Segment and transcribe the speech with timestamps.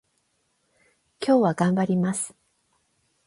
[1.23, 2.33] 今日は頑張ります